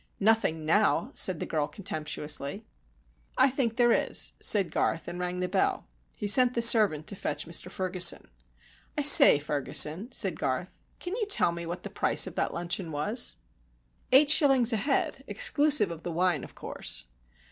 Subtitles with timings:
[0.19, 2.65] "Nothing now," said the girl, contemptuously.
[3.37, 5.85] "I think there is," said Garth, and rang the bell.
[6.17, 8.27] He sent the servant to fetch Mr Ferguson.
[8.97, 12.91] "I say, Ferguson," said Garth, "can you tell me what the price of that luncheon
[12.91, 13.35] was?"
[14.11, 17.05] "Eight shillings a head, exclusive of the wine, of course."